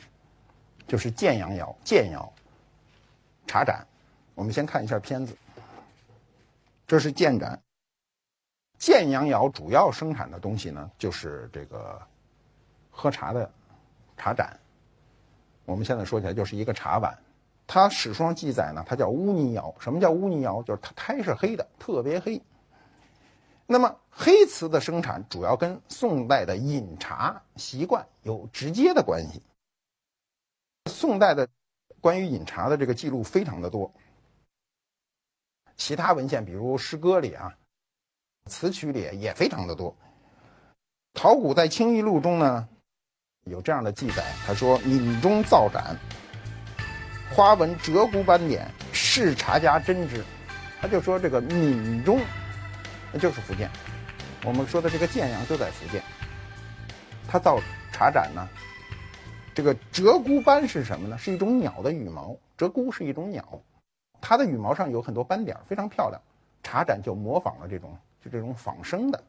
[0.87, 2.31] 就是建阳窑、建窑
[3.47, 3.85] 茶盏。
[4.35, 5.35] 我们先看一下片子，
[6.85, 7.59] 这是建盏。
[8.77, 11.99] 建阳窑主要生产的东西呢，就是这个。
[12.99, 13.49] 喝茶的
[14.17, 14.59] 茶盏，
[15.63, 17.17] 我们现在说起来就是一个茶碗。
[17.65, 19.73] 它史书上记载呢，它叫乌泥窑。
[19.79, 20.61] 什么叫乌泥窑？
[20.63, 22.41] 就是它胎是黑的，特别黑。
[23.65, 29.41] 那么黑瓷的生产主要跟宋代的饮茶习惯有直接的关系。
[30.91, 31.47] 宋代的
[32.01, 33.89] 关于饮茶的这个记录非常的多，
[35.77, 37.55] 其他文献比如诗歌里啊、
[38.47, 39.95] 词曲里也非常的多。
[41.13, 42.67] 陶谷在《清异录》中呢。
[43.49, 45.95] 有这样的记载，他说：“闽中造盏，
[47.31, 50.23] 花纹鷓鴣斑点，是茶家珍之。”
[50.81, 52.21] 他就说这个闽中，
[53.11, 53.69] 那就是福建。
[54.45, 56.01] 我们说的这个建阳就在福建。
[57.27, 57.59] 他造
[57.91, 58.47] 茶盏呢，
[59.53, 61.17] 这个鹧鸪斑是什么呢？
[61.17, 62.35] 是一种鸟的羽毛。
[62.57, 63.43] 鹧鸪是一种鸟，
[64.19, 66.21] 它的羽毛上有很多斑点，非常漂亮。
[66.61, 69.23] 茶盏就模仿了这种，就这种仿生的。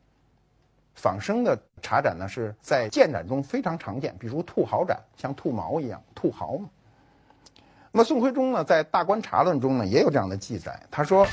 [0.94, 6.68] 仿生的茶盏呢，是在建盏中非常常见，比如兔毫盏，像兔毛一样，兔毫嘛。
[7.92, 11.26] 那么宋徽宗呢，在《大观茶论》中呢，也有这样的记载，他说：“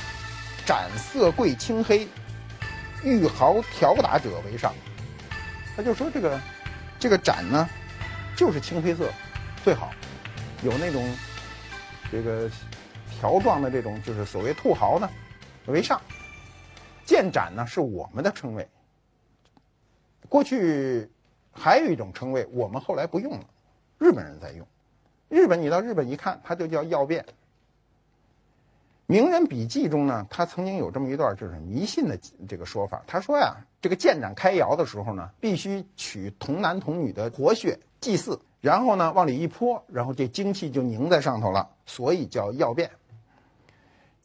[0.66, 2.08] 盏色贵青黑，
[3.04, 4.74] 玉毫调打者为上。”
[5.76, 6.40] 他就说这个
[6.98, 7.68] 这个盏呢，
[8.36, 9.08] 就是青黑色
[9.62, 9.92] 最好，
[10.62, 11.04] 有那种
[12.10, 12.50] 这个
[13.08, 15.08] 条状的这种就是所谓兔毫呢
[15.66, 16.00] 为上，
[17.04, 18.68] 建盏呢是我们的称谓。
[20.28, 21.08] 过去
[21.50, 23.44] 还有一种称谓，我们后来不用了，
[23.98, 24.66] 日本人在用。
[25.28, 27.24] 日本你到日本一看，它就叫曜变。
[29.06, 33.02] 名人笔记中呢，他曾经有这么一段就是迷信的这个说法。
[33.06, 42.90] 他说呀，这个建盏开窑的时候呢，必须取童男童女的活血祭祀，然后呢往里一泼，然后这精气就凝在上头了，所以叫曜变。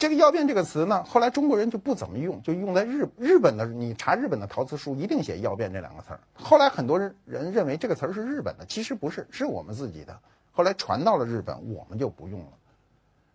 [0.03, 3.65] 这个曜变这个词呢，后来中国人就不怎么用，就用在日日本的。
[3.65, 6.19] 你查日本的陶瓷书，一定写曜变这两个词儿。
[6.33, 10.19] 后来很多人人认为这个词儿是日本的，其实不是，是我们自己的。
[10.51, 12.47] 后来传到了日本，我们就不用了。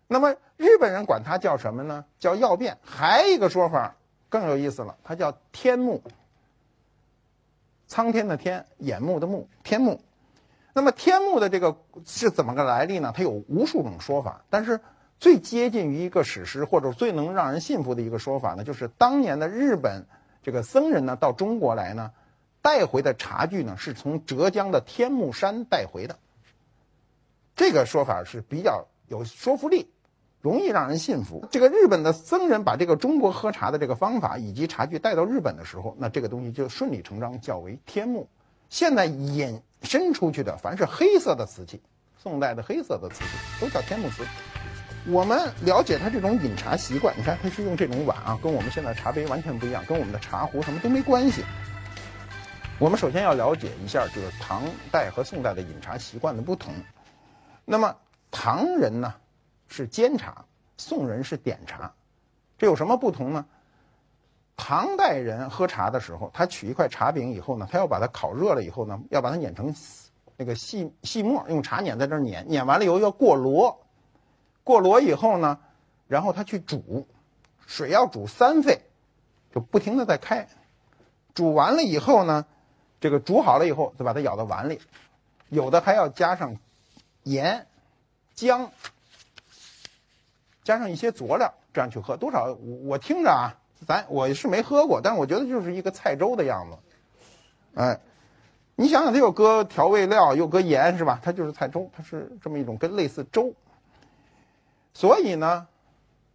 [0.05, 2.05] 那么日本人管它叫什么呢？
[2.19, 2.77] 叫曜变。
[2.83, 3.95] 还有一个说法
[4.29, 6.03] 更有意思了，它叫天目。
[7.87, 9.99] 苍天的天，眼目的目，天目。
[10.73, 13.11] 那么天目的这个是怎么个来历呢？
[13.17, 14.79] 它有无数种说法，但是
[15.19, 20.05] 最接近于一个史实或者最能让人信服的一个说法呢，就是当年的日本
[20.41, 22.11] 这个僧人呢到中国来呢，
[22.61, 26.17] 带回的茶具呢是从浙江的天目山带回的。
[27.55, 29.89] 这个说法是比较有说服力。
[30.41, 31.45] 容易让人信服。
[31.51, 38.25] 这个日本的僧人把这个中国喝茶的这个方法以及茶具带到日本的时候，那这个东西就顺理成章叫为天目。
[38.69, 41.81] 现在引申出去的，凡是黑色的瓷器，
[42.17, 44.23] 宋代的黑色的瓷器都叫天目瓷。
[45.07, 51.43] 我们了解他这种饮茶习惯，你看他是用这种碗啊，跟我们现在茶杯完全不一样，跟我们的茶壶什么都没关系。
[52.77, 56.73] 我们首先要了解一下，就是唐代和宋代的饮茶习惯的不同。
[57.65, 57.95] 那么
[58.31, 59.13] 唐人呢？
[59.67, 60.43] 是煎茶，
[60.77, 61.93] 宋人是点茶，
[62.57, 63.45] 这有什么不同呢？
[64.57, 69.73] 唐代人喝茶的时候，他取一块茶饼以后呢，他要把它烤热了以后呢，要把它碾成
[70.35, 73.75] 那个细细末，用茶碾在这儿碾，碾完了以后要过箩，
[74.69, 75.57] 过箩以后呢，
[76.07, 77.07] 然后他去煮，
[77.65, 78.79] 水要煮三沸，
[79.51, 80.47] 就不停的在开，
[81.33, 82.45] 煮完了以后呢，
[83.01, 84.79] 这个煮好了以后，再把它舀到碗里，
[85.49, 86.55] 有的还要加上
[87.23, 87.65] 盐、
[88.35, 88.69] 姜。
[90.63, 92.45] 加上一些佐料，这样去喝多少？
[92.45, 96.77] 我我听着啊，咱我是没喝过，但是我觉得就是一个菜粥的样子。
[97.73, 97.99] 哎，
[98.75, 101.19] 你想想，它又搁调味料，又搁盐，是吧？
[101.23, 103.51] 它就是菜粥，它是这么一种跟类似粥。
[104.93, 105.67] 所以呢，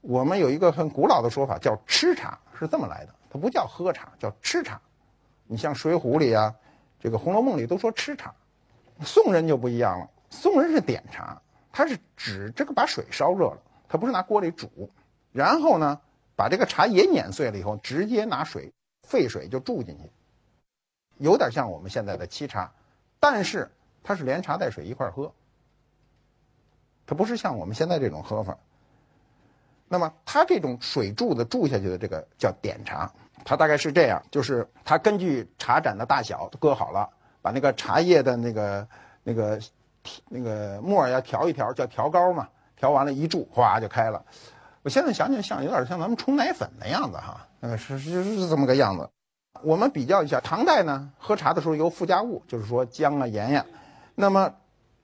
[0.01, 3.15] 我们有一个很古老的说法，叫吃茶，是这么来的。
[3.31, 4.81] 它不叫喝茶，叫吃茶。
[5.47, 6.55] 你像《水浒》里啊，
[6.99, 8.35] 这个《红楼梦》里都说吃茶。
[9.03, 11.41] 宋人就不一样了，宋人是点茶，
[11.73, 13.59] 他是指这个把水烧热了。
[13.89, 14.91] 它不是拿锅里煮，
[15.31, 16.01] 然后呢，
[16.35, 18.73] 把这个茶也碾碎了以后，直接拿水
[19.07, 20.11] 沸水就注进去，
[21.19, 22.73] 有点像我们现在的沏茶，
[23.21, 23.71] 但是
[24.03, 25.33] 它是连茶带水一块喝，
[27.07, 28.57] 它不是像我们现在这种喝法。
[29.89, 33.11] 那么它这种水柱子注下去的这个叫点茶，
[33.45, 37.09] 它大概是这样，就是它根据茶盏的大小搁好了，
[37.43, 38.89] 把那个茶叶的那个
[39.23, 39.61] 那个
[40.29, 42.49] 那个沫要调一调，叫调膏嘛。
[42.77, 44.23] 调完了，一注，哗就开了。
[44.83, 49.09] 我现在想想，像有点像咱们冲奶粉的样子哈，那个，是是是这么个样子。
[49.63, 53.65] 我们比较一下，唐代呢，喝茶的时候有附加物，就是说姜啊、盐呀。
[54.17, 54.53] 那么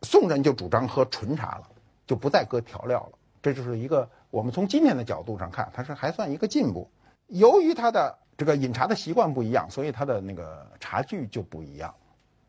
[0.02, 1.62] 宋人就主张喝纯茶了，
[2.10, 3.18] 就不再搁调料了。
[3.40, 6.90] 这就是一个我们从今天的角度上看，它是还算一个进步。
[7.28, 11.94] 由于它的这个饮茶的习惯不一样，所以它的那个茶具就不一样。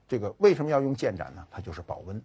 [0.08, 1.47] 这个为什么要用建盏呢？
[1.52, 2.19] 它就是保温。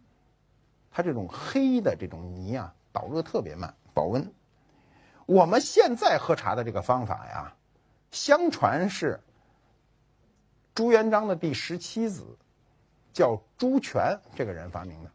[0.91, 2.75] 它这种黑的这种泥啊。
[2.91, 4.33] 导热特别慢，保温。
[5.27, 7.55] 我们现在喝茶的这个方法呀，
[8.11, 9.21] 相传是
[10.75, 12.25] 朱元璋的第十七子，
[13.13, 15.11] 叫朱权这个人发明的。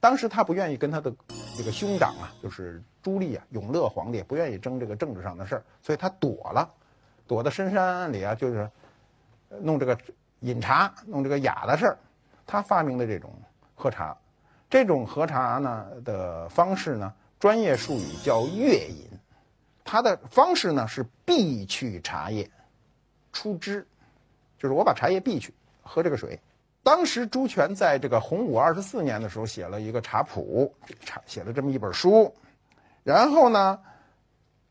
[0.00, 1.14] 当时他不愿意跟他的
[1.56, 6.68] 这个兄长啊，就是朱棣啊，永乐皇帝不愿意争这个政治上的事儿，所以他躲了，
[7.26, 8.68] 躲到深山里啊，就是
[9.60, 9.96] 弄这个
[10.40, 11.98] 饮茶，弄这个雅的事儿。
[12.46, 13.30] 他发明的这种
[13.74, 14.16] 喝茶。
[14.70, 19.06] 这种喝茶呢的方式呢，专业术语叫粤饮。
[19.84, 22.48] 它的方式呢是避去茶叶，
[23.32, 23.84] 出汁，
[24.56, 26.40] 就是我把茶叶避去，喝这个水。
[26.82, 32.34] 当时朱权在这个洪武二十四年的时候写了一个茶谱，茶写了这么一本书。
[33.02, 33.80] 然后呢，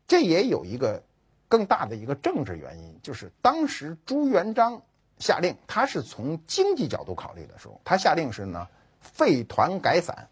[0.06, 1.02] 这也有一个
[1.48, 4.80] 更大的一个政治原因，就是当时朱元璋
[5.18, 8.66] 下令，他是从经济角度考虑的时候，他下令是呢。
[9.02, 10.28] 废团改散，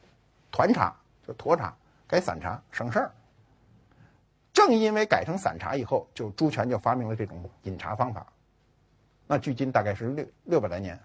[0.52, 0.94] 团茶
[1.26, 1.74] 就沱茶，
[2.06, 3.10] 改散茶省事儿。
[4.52, 8.26] 正因为改成散茶以后，就朱权就发明了这种饮茶方法。
[9.26, 11.00] 那距今大概是六六百来年。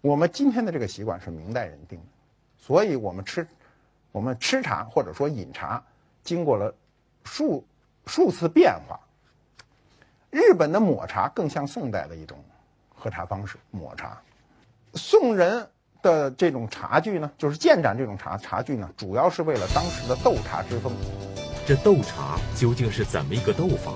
[0.00, 2.04] 我们今天的这个习惯是明代人定的，
[2.56, 3.46] 所以我们吃
[4.12, 5.82] 我们吃茶或者说饮茶，
[6.22, 6.72] 经过了
[7.24, 7.66] 数
[8.06, 8.98] 数次变化。
[10.30, 12.38] 日本的抹茶更像宋代的一种
[12.94, 14.16] 喝茶方式，抹茶。
[14.94, 15.66] 宋人
[16.00, 20.92] 的这种茶具呢，就是建盏这种茶茶具呢，主要是为了当时的斗茶之风。
[21.66, 23.92] 这斗茶究竟是怎么一个斗法？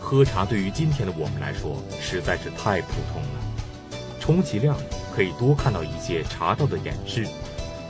[0.00, 4.76] 喝茶对于今天的我们来说实在是太普通了，充其量
[5.20, 7.26] 可以多看到一些茶道的演示，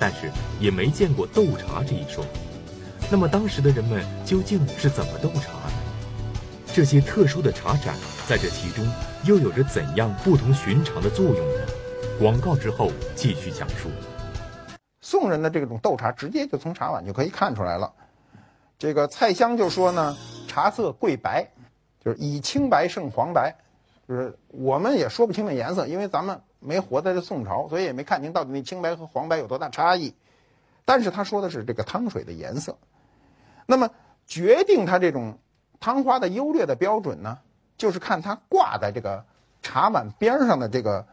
[0.01, 2.27] 但是也没见过斗茶这一说。
[3.09, 5.73] 那么当时的人们究竟是怎么斗茶的？
[6.75, 7.95] 这些特殊的茶盏
[8.27, 8.85] 在这其中
[9.23, 11.61] 又有着怎样不同寻常的作用呢？
[12.19, 13.89] 广告之后继续讲述。
[15.01, 17.93] 宋人的这种斗茶，直接就从茶碗就可以看出来了。
[18.77, 20.17] 这个蔡襄就说呢，
[20.49, 21.49] 茶色贵白，
[22.05, 23.55] 就是以青白胜黄白，
[24.09, 30.15] 就是我们也说不清那颜色，因为咱们没活在这宋朝，所以也没看清到底那青白和黄白有多大差异。
[30.85, 32.79] 但是他说的是这个汤水的颜色。
[33.67, 33.91] 那么
[34.27, 35.39] 决定它这种
[35.81, 37.39] 汤花的优劣的标准呢，
[37.77, 39.25] 就是看它挂在这个
[39.63, 41.07] 茶碗边上的这个。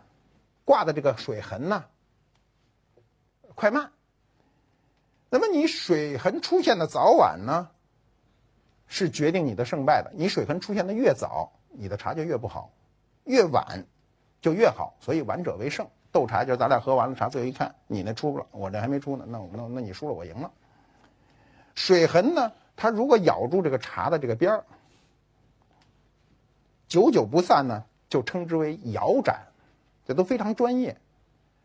[0.68, 1.86] 挂的这个水痕呢，
[3.56, 3.90] 快慢。
[5.30, 7.70] 那么你水痕出现的早晚呢，
[8.86, 10.12] 是决定你的胜败的。
[10.14, 12.70] 你水痕出现的越早，你的茶就越不好；
[13.24, 13.86] 越晚，
[14.48, 14.94] 就越好。
[15.02, 15.86] 所以晚者为胜。
[16.10, 20.50] 斗茶就是咱俩喝完了茶，最后一看，你那出了，我这还没出呢，那我那那你输了，我赢了。
[21.76, 24.64] 水痕呢，它如果咬住这个茶的这个边儿，
[26.88, 29.38] 久久不散呢，就称之为咬盏。
[30.08, 30.98] 这都非常专业，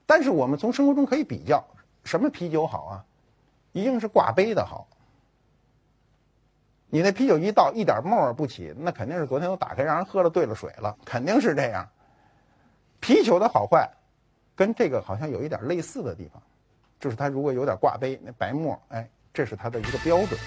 [0.05, 1.65] 但是我们从生活中可以比较，
[2.03, 3.05] 什么啤酒好啊？
[3.71, 4.89] 一定是挂杯的好。
[6.91, 11.89] 你那啤酒一倒，一点沫儿不起，那肯定是昨天都打开让人喝了兑了水了，肯定是这样。
[13.03, 13.91] 啤酒的好坏，
[14.55, 16.41] 跟这个好像有一点类似的地方，
[17.01, 20.39] 就是它如果有点挂杯，那白沫，哎，这是它的一个标准。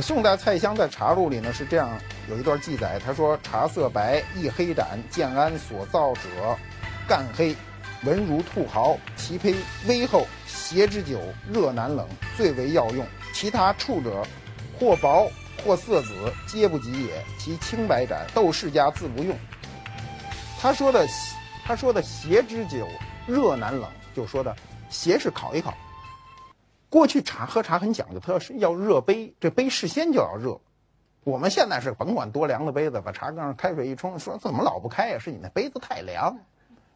[0.00, 1.90] 宋代蔡襄在茶录里呢是这样
[2.30, 6.20] 有一段记载，他说：“茶色白，一黑盏，建安所造者。”
[7.06, 7.54] 干黑，
[8.04, 9.54] 纹如兔毫，其胚
[9.86, 11.20] 微厚，邪之久，
[11.52, 13.04] 热难冷，最为要用。
[13.34, 14.26] 其他处者，
[14.80, 15.30] 或薄
[15.62, 17.22] 或色紫，皆不及也。
[17.38, 19.36] 其青白盏，斗世家自不用。
[20.58, 21.06] 他说的，
[21.64, 22.86] 他说的邪之酒，
[23.26, 24.54] 热难冷，就说的
[24.90, 25.72] 邪是烤一烤。
[26.90, 30.60] 过去茶喝茶很讲究，他要是要热杯，这杯事先就要热。
[31.24, 35.18] 我们现在是甭管多凉的杯子，把茶缸上开水一冲，说怎么老不开呀？
[35.18, 36.36] 是你那杯子太凉。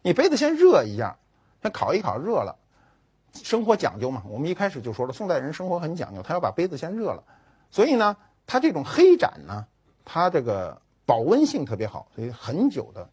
[0.01, 1.17] 你杯子先热一下，
[1.61, 2.57] 它烤一烤热了，
[3.33, 4.21] 生活讲究嘛。
[4.27, 7.23] 我们一开始就说了，宋代人生活很讲究，他要把杯子先热了，
[7.71, 9.65] 所以呢，它这种黑盏呢，
[10.05, 13.09] 它这个保温性特别好，所以很久的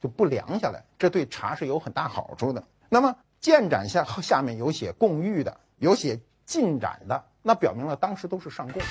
[0.00, 2.62] 就不凉下来，这对茶是有很大好处的。
[2.88, 8.82] 那么建盏下下面有写贡玉的，有写进盏的，那表明了当时都是上贡，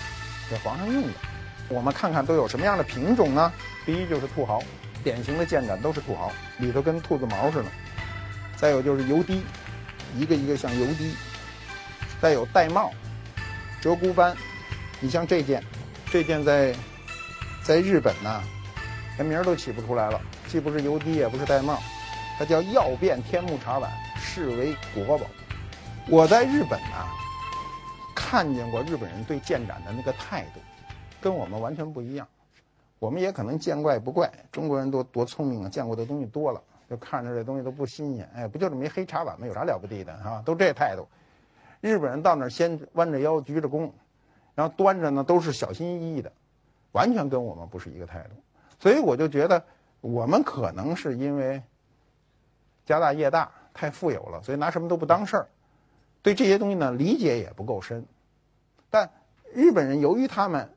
[0.50, 1.10] 给皇上用的。
[1.70, 3.52] 我们看看都有什么样的品种呢？
[3.86, 4.62] 第一就是兔毫。
[5.04, 7.66] 典型的建盏都是兔毫，里头跟兔子毛似的。
[8.58, 9.44] 再有就是油滴，
[10.16, 11.14] 一个一个像油滴。
[12.20, 12.92] 再有玳瑁、
[13.84, 14.36] 鹧鸪斑。
[15.00, 15.64] 你像这件，
[16.12, 16.74] 这件在
[17.64, 18.42] 在日本呢，
[19.18, 20.20] 连名都起不出来了，
[20.56, 21.78] 既不是油滴，也不是玳瑁，
[22.40, 25.26] 它叫曜变天目茶碗，视为国宝。
[26.10, 26.96] 我在日本呢，
[28.16, 30.62] 看见过日本人对建盏的那个态度，
[31.20, 32.26] 跟我们完全不一样。
[33.00, 38.26] 我们也可能见怪不怪，中国人多多聪明啊，见过的东西多了，就看着这东西都不新鲜。
[38.34, 39.46] 哎，不就这么一黑茶碗吗？
[39.46, 40.42] 有啥了不地的啊？
[40.46, 41.06] 都这态度。
[41.82, 43.92] 日本人到那儿先弯着腰鞠着躬，
[44.54, 46.32] 然后端着呢都是小心翼翼的，
[46.94, 48.30] 完全跟我们不是一个态度。
[48.80, 49.62] 所以我就觉得，
[50.06, 51.62] 我们可能是因为
[52.86, 55.48] 家大业大，太富有了，所以拿什么都不当事儿，
[56.22, 58.06] 对这些东西呢理解也不够深。
[58.90, 59.10] 但
[59.54, 60.70] 日本人由于他们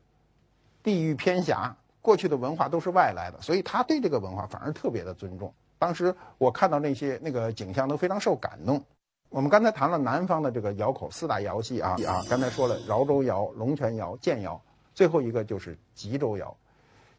[0.83, 1.77] 地域偏狭。
[2.01, 5.53] 过去的文化都是外来的，所以他对这个文化反而特别的尊重。
[5.79, 8.83] 当时我看到那些那个景象都非常受感动。
[9.29, 14.59] 我们刚才谈了南方的这个窑口四大窑系啊啊，刚才说了饶州窑、龙泉窑、建窑，
[14.95, 16.57] 最后一个就是吉州窑。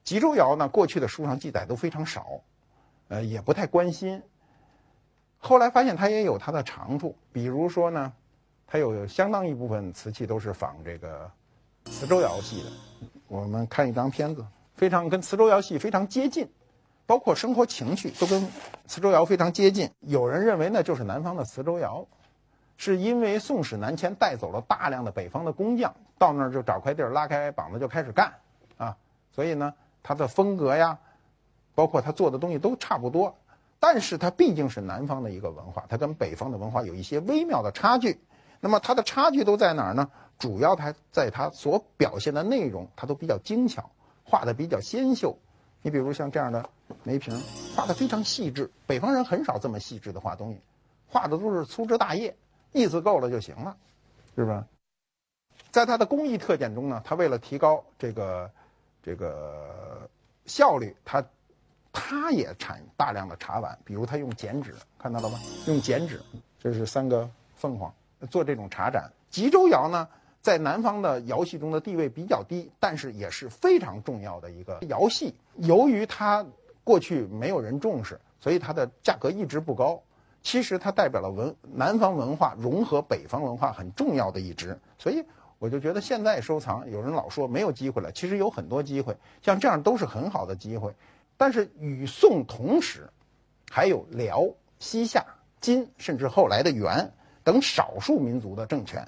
[0.10, 2.42] 吉州窑呢，过去的书上记载都非常少，
[3.10, 4.20] 呃，也不太关心。
[5.38, 8.12] 后来发现它也有它的长处，比如说呢，
[8.66, 11.30] 它有相当一部分瓷器都是仿这个
[11.86, 12.72] 磁州窑系的。
[13.28, 14.44] 我们看一张片子。
[14.74, 16.50] 非常跟磁州窑系非常接近，
[17.06, 18.50] 包括生活情趣都跟
[18.88, 19.88] 磁州窑非常接近。
[20.00, 22.04] 有人认为呢，就是南方的磁州窑，
[22.78, 28.34] 是因为宋史南迁带走了大量的北方的工匠，到那儿就找块地儿拉开膀子就开始干，
[28.78, 28.98] 啊，
[29.32, 29.72] 所以呢，
[30.04, 31.00] 它的风格呀，
[31.76, 33.36] 包括他做的东西都差不多。
[33.80, 38.20] 但是它毕竟是南方的一个文化，它跟北方的文化有一些微妙的差距。
[38.60, 40.10] 那么它的差距都在哪儿呢？
[40.38, 43.90] 主要它在它所表现的内容，它都比较精巧，
[44.24, 45.38] 画的比较纤秀。
[45.82, 46.70] 你比如像这样的
[47.04, 47.34] 梅瓶，
[47.74, 50.60] 画的非常细致，北方人很少这么细致的画东西，
[51.08, 52.36] 画的都是粗枝大叶，
[52.74, 53.78] 意思够了就行了，
[54.36, 54.66] 是吧？
[55.72, 58.52] 在它的工艺特点中呢，它为了提高这个
[59.02, 60.10] 这个
[60.46, 61.24] 效率，它
[61.92, 65.40] 它也产大量的茶碗，比如它用剪纸，看到了吗？
[65.68, 66.22] 用剪纸，
[66.60, 67.92] 这是三个凤凰
[68.30, 69.10] 做这种茶盏。
[69.30, 70.08] 吉州窑呢，
[70.42, 75.34] 在南方的窑系中的地位比较低，但是也是非常重要的一个窑系。
[75.56, 76.46] 由于它
[76.84, 80.02] 过去没有人重视，所以它的价格一直不高。
[80.42, 85.24] 其实它代表了文南方文化融合北方文化很重要的一支，所以。
[85.60, 90.94] 我就觉得现在收藏，有人老说没有机会了，其实有很多机会，像这样都是很好的机会。
[91.38, 93.10] 但是与宋同时，
[93.70, 94.48] 还有辽、
[94.80, 95.26] 西夏、
[95.62, 97.12] 金，甚至后来的元
[97.44, 99.06] 等少数民族的政权，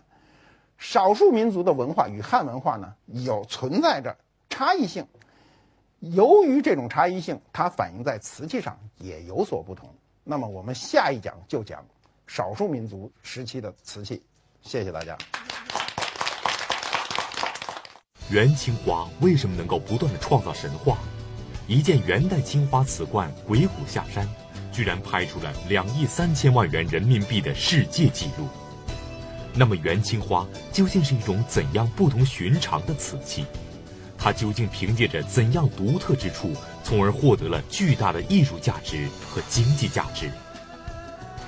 [0.78, 4.16] 少数民族的文化与汉文化呢，有存在着
[4.49, 5.08] 差异性。
[5.99, 9.88] 由于这种差异性，它反映在瓷器上也有所不同。
[10.24, 11.86] 那么我们下一讲就讲
[12.28, 14.22] 少数民族时期的瓷器。
[14.62, 15.18] 谢谢大家。
[18.32, 20.98] 元青花为什么能够不断的创造神话？
[21.68, 24.26] 一件元代青花瓷罐鬼谷下山，
[24.72, 28.48] 居然拍出了两亿三千万元人民币的世界纪录。
[29.54, 33.44] 那么元青花究竟是一种怎样不同寻常的瓷器？
[34.18, 36.54] 它究竟凭借着怎样独特之处，
[36.86, 40.32] 从而获得了巨大的艺术价值和经济价值？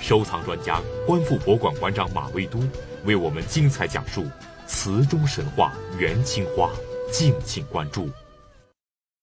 [0.00, 2.60] 收藏专家、观复博物馆馆长马未都
[3.06, 4.26] 为我们精彩讲述。
[4.66, 6.70] 词中神话元青花，
[7.12, 8.08] 敬请关注。